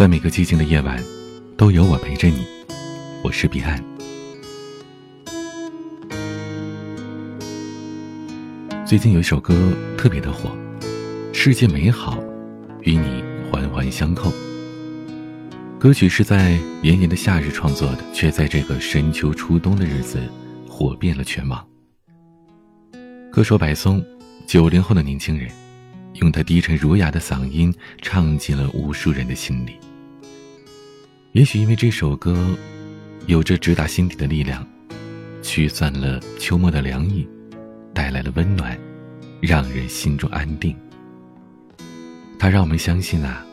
[0.00, 0.98] 在每个寂静的夜晚，
[1.58, 2.46] 都有我陪着你。
[3.22, 3.84] 我是彼岸。
[8.86, 9.54] 最近有一首歌
[9.98, 10.56] 特别的火，
[11.34, 12.18] 《世界美好，
[12.80, 13.22] 与你
[13.52, 14.30] 环环相扣》。
[15.78, 20.18] 歌曲是在炎炎的夏日创作的，却在这个深秋初冬的日子
[20.66, 21.62] 火遍了全网。
[23.30, 24.02] 歌手柏松，
[24.46, 25.50] 九零后的年轻人，
[26.14, 27.70] 用他低沉儒雅的嗓音
[28.00, 29.76] 唱进了无数人的心里。
[31.32, 32.44] 也许因为这首歌，
[33.26, 34.66] 有着直达心底的力量，
[35.42, 37.24] 驱散了秋末的凉意，
[37.94, 38.76] 带来了温暖，
[39.40, 40.76] 让人心中安定。
[42.36, 43.46] 它让我们相信啊，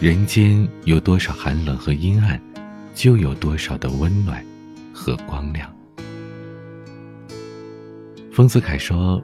[0.00, 2.40] 人间有多少寒冷和阴暗，
[2.94, 4.42] 就有多少的温暖
[4.90, 5.70] 和光亮。
[8.32, 9.22] 丰子恺说：“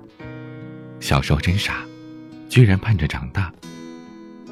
[1.01, 1.83] 小时候真傻，
[2.51, 3.51] 居然盼着长大。”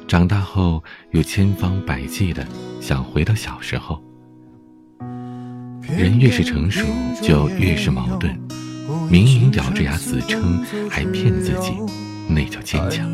[0.07, 2.45] 长大后又千方百计的
[2.79, 4.01] 想回到小时候。
[5.81, 6.85] 人越是成熟，
[7.21, 8.39] 就越是矛盾。
[9.09, 11.73] 明明咬着牙死撑，还骗自己，
[12.27, 13.09] 那叫坚强。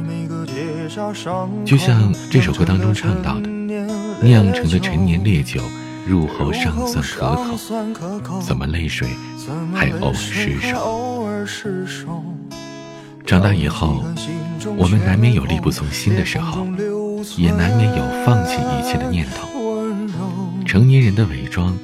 [1.65, 3.49] 就像这首歌当中唱到的，
[4.21, 5.61] 酿成的陈年烈酒，
[6.07, 9.07] 入喉尚算可口，怎么泪水
[9.73, 12.23] 还偶尔失手？
[13.29, 14.03] 长大以后，
[14.75, 16.65] 我们难免有力不从心的时候，
[17.37, 19.47] 也难免有放弃一切的念头。
[20.65, 21.77] 成年人的伪装，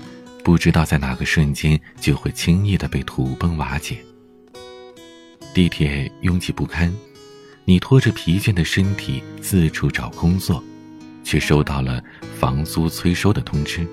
[0.43, 3.99] 不知道在哪个瞬间就会轻易的被土崩瓦解。
[5.53, 6.91] 地铁拥挤不堪，
[7.63, 10.63] 你拖着疲倦的身体四处找工作，
[11.23, 12.03] 却收到了
[12.39, 13.85] 房租催收的通知。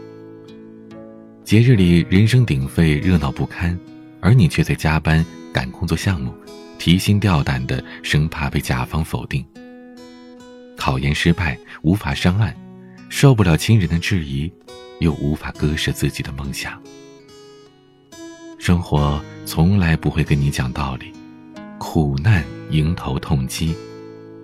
[1.44, 3.78] 节日里人声鼎沸，热闹不堪，
[4.20, 6.32] 而你却在加班赶工作项目。
[6.82, 9.46] 提心吊胆的，生怕被甲方否定。
[10.76, 12.52] 考研失败，无法上岸，
[13.08, 14.52] 受不了亲人的质疑，
[14.98, 16.82] 又无法割舍自己的梦想。
[18.58, 21.12] 生活从来不会跟你讲道理，
[21.78, 23.76] 苦难迎头痛击，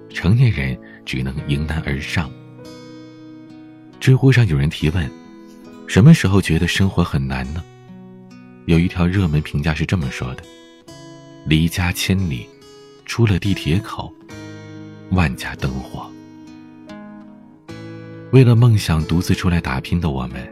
[0.09, 2.31] 成年人只能迎难而上。
[3.99, 5.11] 知乎上有人提问：
[5.89, 7.65] 什么时候觉得生活很难呢？
[8.67, 10.45] 有一条热门评价是这么说的。
[11.49, 12.47] 离家千里，
[13.07, 14.13] 出了地铁口，
[15.13, 16.07] 万家灯火。
[18.33, 20.47] 为了梦想独自出来打拼的我们，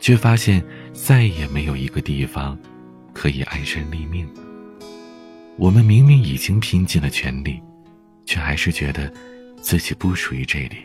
[0.00, 0.60] 却发现
[0.92, 2.58] 再也没有一个地方
[3.12, 4.28] 可以安身立命。
[5.56, 7.62] 我们明明已经拼尽了全力，
[8.26, 9.14] 却还是觉得
[9.60, 10.78] 自己不属于这里。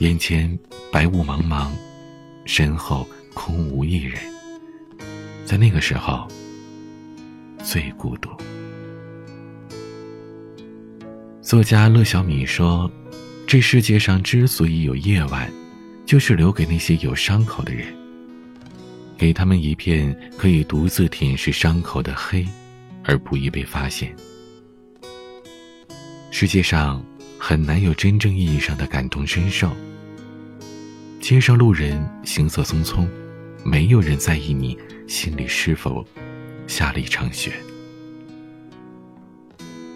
[0.00, 0.58] 眼前
[0.90, 1.70] 白雾茫茫，
[2.46, 4.20] 身后空无一人。
[5.44, 6.26] 在那个时候。
[7.62, 8.30] 最孤独。
[11.42, 12.90] 作家乐小米说
[13.46, 15.50] ：“这世界上之所以有夜晚，
[16.06, 17.86] 就是留给那些有伤口的人，
[19.16, 22.46] 给他们一片可以独自舔舐伤口的黑，
[23.04, 24.14] 而不易被发现。
[26.30, 27.04] 世界上
[27.38, 29.70] 很难有真正意义上的感同身受。
[31.20, 33.08] 街上路人行色匆匆，
[33.64, 34.78] 没有人在意你
[35.08, 36.06] 心里是否……”
[36.70, 37.52] 下了一场雪。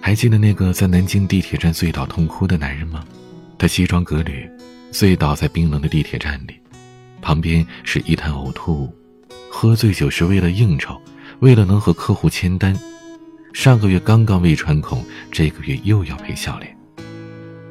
[0.00, 3.02] 还记得那个在南京地铁站醉倒痛哭的男人吗？
[3.56, 4.50] 他西装革履，
[4.90, 6.60] 醉倒在冰冷的地铁站里，
[7.22, 8.94] 旁边是一滩呕吐物。
[9.48, 11.00] 喝醉酒是为了应酬，
[11.38, 12.78] 为了能和客户签单。
[13.54, 16.76] 上个月刚刚胃穿孔，这个月又要赔笑脸。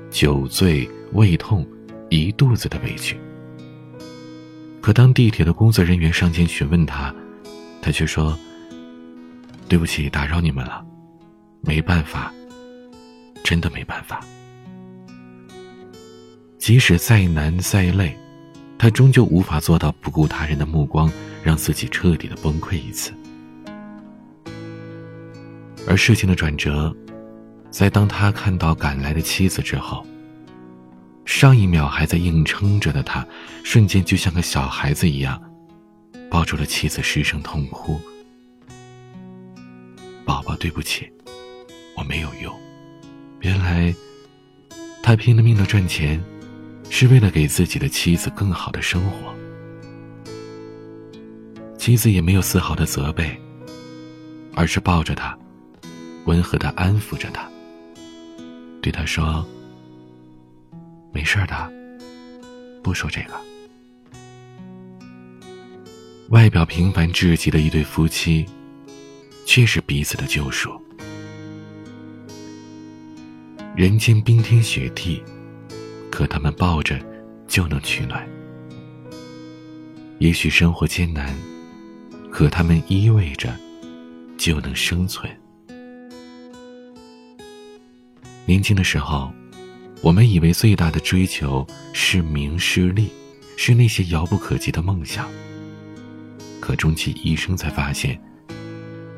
[0.09, 1.67] 酒醉胃痛，
[2.09, 3.17] 一肚子的委屈。
[4.81, 7.13] 可当地铁的工作人员上前询问他，
[7.81, 8.35] 他却说。
[9.67, 10.85] 对不起，打扰你们了。
[11.61, 12.31] 没办法，
[13.43, 14.19] 真的没办法。
[16.57, 18.17] 即使再难再累，
[18.77, 21.11] 他终究无法做到不顾他人的目光，
[21.43, 23.13] 让自己彻底的崩溃一次。
[25.87, 26.95] 而事情的转折，
[27.69, 30.05] 在当他看到赶来的妻子之后，
[31.25, 33.25] 上一秒还在硬撑着的他，
[33.63, 35.41] 瞬间就像个小孩子一样，
[36.29, 37.99] 抱住了妻子，失声痛哭。
[40.25, 41.09] 宝宝，对不起，
[41.97, 42.53] 我没有用。
[43.41, 43.93] 原来，
[45.01, 46.21] 他拼了命的赚钱，
[46.89, 49.33] 是为了给自己的妻子更好的生活。
[51.77, 53.37] 妻子也没有丝毫的责备，
[54.55, 55.37] 而是抱着他，
[56.25, 57.49] 温和的安抚着他，
[58.81, 59.45] 对他说
[61.11, 61.71] ：“没事的，
[62.81, 63.33] 不说这个。”
[66.29, 68.45] 外表平凡至极的一对夫妻。
[69.53, 70.71] 却是彼此的救赎。
[73.75, 75.21] 人间冰天雪地，
[76.09, 76.99] 可他们抱着，
[77.47, 78.27] 就能取暖。
[80.17, 81.31] 也许生活艰难，
[82.31, 83.55] 可他们依偎着
[84.39, 85.31] 就能生存。
[88.47, 89.31] 年轻的时候，
[90.01, 91.63] 我们以为最大的追求
[91.93, 93.11] 是名是利，
[93.55, 95.29] 是那些遥不可及的梦想。
[96.59, 98.19] 可终其一生，才发现，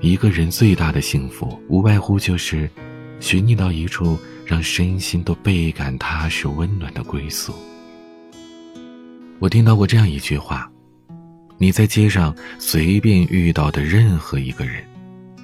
[0.05, 2.69] 一个人最大的幸福，无外乎就是
[3.19, 4.15] 寻觅到一处
[4.45, 7.55] 让身心都倍感踏实、温暖的归宿。
[9.39, 10.71] 我听到过这样一句话。
[11.57, 14.83] 你在街上随便遇到的任何一个人，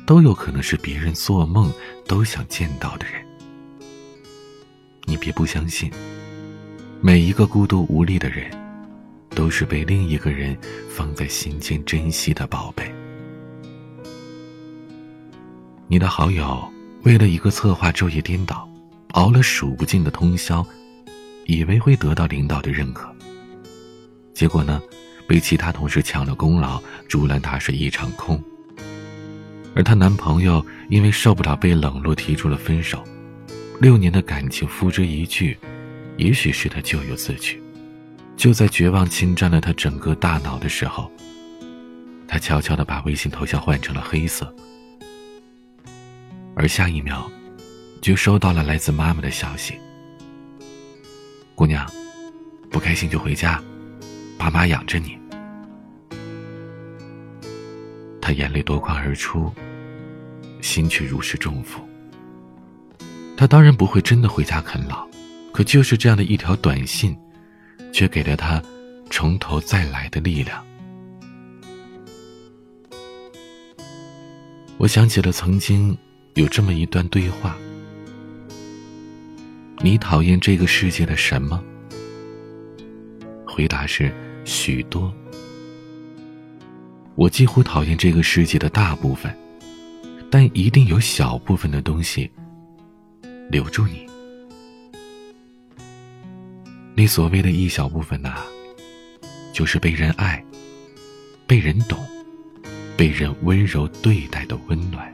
[0.06, 1.74] 都有可能是别人做梦
[2.06, 3.14] 都想见到的人。
[5.06, 5.90] 你别不相信，
[7.02, 8.52] 每一个孤独无力的人，
[9.30, 10.56] 都是被另一个人
[10.88, 12.94] 放在心间珍惜的宝贝。
[15.92, 16.72] 你的好友
[17.04, 18.66] 为了一个策划昼夜颠倒，
[19.10, 20.66] 熬了数不尽的通宵，
[21.46, 23.14] 以为会得到领导的认可，
[24.34, 24.82] 结果呢？
[25.28, 28.42] 被其他同事抢了功劳，竹篮打水一场空。
[29.76, 33.04] 而她男朋友因为受不了被冷落，提出了分手。
[33.82, 35.58] 六年的感情付之一炬，
[36.16, 37.62] 也许是他咎由自取。
[38.38, 41.12] 就在绝望侵占了他整个大脑的时候，
[42.30, 44.56] 他悄悄地把微信头像换成了黑色。
[46.56, 47.30] 而下一秒，
[48.02, 49.76] 就收到了来自妈妈的消息
[51.56, 51.90] ：“姑娘，
[52.70, 53.62] 不开心就回家，
[54.38, 55.18] 爸妈养着你。”
[58.22, 59.52] 他眼泪夺眶而出，
[60.62, 61.82] 心却如释重负。
[63.36, 65.08] 他当然不会真的回家啃老，
[65.52, 67.18] 可就是这样的一条短信，
[67.92, 68.62] 却给了他
[69.10, 70.64] 从头再来的力量。
[74.78, 75.98] 我想起了曾经
[76.36, 77.58] 有这么一段对话
[79.84, 81.62] ：“你讨厌这个世界的什么？”
[83.46, 84.14] 回答是
[84.46, 85.14] 许多。
[87.16, 89.36] 我几乎讨厌这个世界的大部分，
[90.30, 92.32] 但一定有小部分的东西
[93.50, 94.08] 留住你。
[96.96, 98.38] 你所谓的一小部分呐，
[99.52, 100.44] 就是被人爱、
[101.46, 102.00] 被人懂、
[102.96, 105.14] 被人温柔对待的温暖。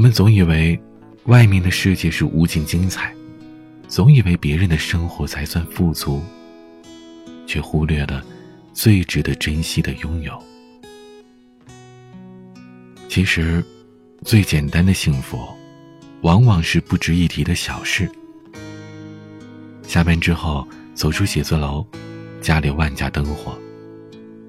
[0.00, 0.80] 我们总以为
[1.24, 3.14] 外面的世界是无尽精彩，
[3.86, 6.22] 总以为别人的生活才算富足，
[7.46, 8.24] 却忽略了。
[8.72, 10.42] 最值得珍惜的拥有，
[13.10, 13.62] 其实，
[14.24, 15.46] 最简单的幸福，
[16.22, 18.10] 往往是不值一提的小事。
[19.82, 21.86] 下班之后走出写字楼，
[22.40, 23.54] 家里万家灯火，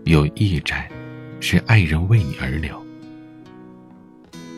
[0.05, 0.87] 有一盏
[1.41, 2.81] 是爱人为你而留。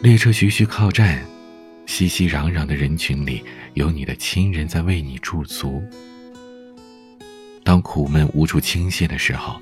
[0.03, 1.25] 列车徐徐靠站，
[1.85, 3.41] 熙熙攘攘的人群里，
[3.75, 5.81] 有你的亲人在为你驻足。
[7.63, 9.61] 当苦闷无处倾泻的时候，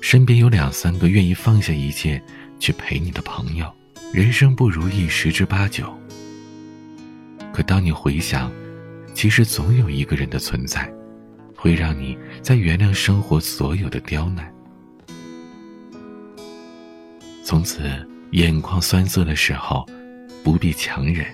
[0.00, 2.18] 身边有两三个愿意放下一切
[2.58, 3.70] 去陪你的朋友，
[4.14, 5.86] 人生不如意十之八九。
[7.52, 8.50] 可当你回想，
[9.12, 10.90] 其实总有一个人的存在，
[11.54, 14.50] 会让你在原谅生活所有的刁难。
[17.44, 19.86] 从此，眼眶酸涩的时候，
[20.42, 21.26] 不必强忍，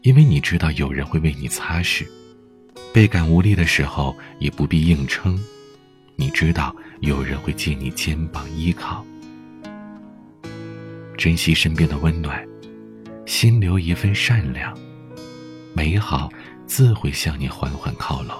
[0.00, 2.06] 因为你知道有人会为你擦拭。
[2.94, 5.38] 倍感无力的时候，也不必硬撑，
[6.16, 9.04] 你知道有人会借你肩膀依靠。
[11.18, 12.42] 珍惜身边的温暖，
[13.26, 14.74] 心留一份善良，
[15.74, 16.30] 美好
[16.66, 18.34] 自会向你缓缓靠拢。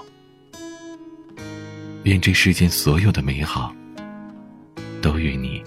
[2.01, 3.71] 愿这世间所有的美好，
[5.03, 5.61] 都与你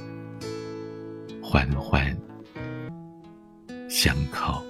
[1.53, 2.17] 环环
[3.87, 4.65] 相扣。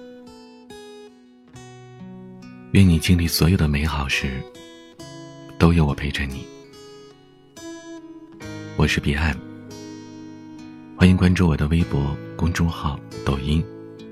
[2.73, 4.43] 愿你经历所有的美好时，
[5.57, 6.45] 都有我陪着你。
[8.75, 9.33] 我是彼岸，
[10.97, 13.63] 欢迎关注我的微博、公众号、抖音，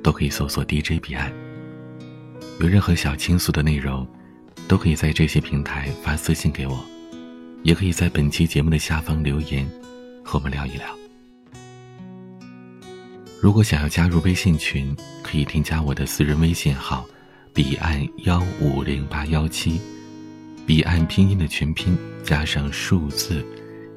[0.02, 1.30] 都可以搜索 DJ 彼岸。
[2.62, 4.08] 有任何想倾诉的内容，
[4.70, 6.80] 都可以在这些平台发私信给我，
[7.64, 9.70] 也可以在本期节目的下方留言，
[10.24, 11.01] 和我们聊一聊。
[13.42, 17.04] 如果想要加入微信群，可以添加我的私人微信号。
[17.56, 19.82] 彼岸幺五零八幺七，
[20.64, 23.44] 彼岸拼音的全拼加上数字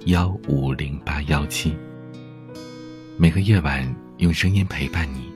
[0.07, 1.77] 幺五零八幺七。
[3.19, 5.31] 每个夜晚用声音陪伴你，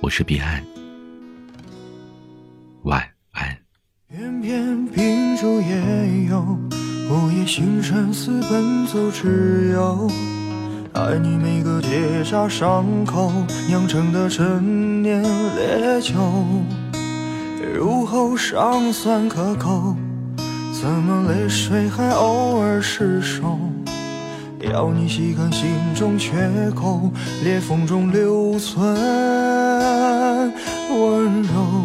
[0.00, 0.64] 我是彼岸，
[2.84, 3.58] 晚安。
[4.08, 6.40] 偏偏秉烛夜游，
[7.10, 10.08] 午夜星辰似奔走之友，
[11.04, 13.30] 爱你每个结痂伤口
[13.68, 16.14] 酿成的陈年烈酒。
[17.74, 19.94] 入喉尚算可口，
[20.72, 23.58] 怎么泪水还偶尔失守？
[24.60, 26.32] 要你细看心中缺
[26.74, 27.10] 口，
[27.42, 28.96] 裂缝中留存
[30.88, 31.84] 温柔。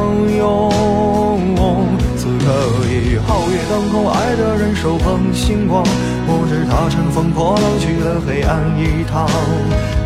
[4.81, 5.83] 手捧星光。
[6.25, 9.29] 我知他乘风破浪去了黑暗一趟，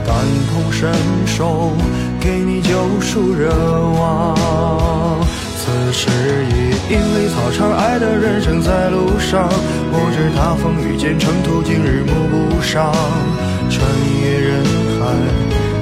[0.06, 0.14] 感
[0.52, 0.92] 同身
[1.26, 1.72] 受，
[2.20, 3.56] 给你救赎热
[3.98, 4.36] 望。
[5.58, 6.10] 此时
[6.52, 9.48] 已因为草长，爱的人正在路上。
[9.48, 12.92] 我知他风雨兼程途经日暮不赏，
[13.70, 13.80] 穿
[14.22, 14.62] 越人
[15.00, 15.08] 海，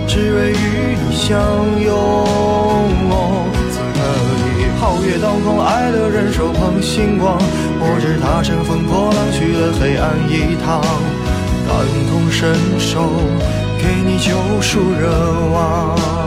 [0.08, 1.34] 只为与你相
[1.82, 2.33] 拥。
[5.20, 7.38] 当空，爱的人手捧星光。
[7.80, 10.82] 我知他乘风破浪去了黑暗一趟，
[11.68, 11.72] 感
[12.10, 13.10] 同身受，
[13.78, 15.10] 给你救赎热
[15.54, 16.23] 望。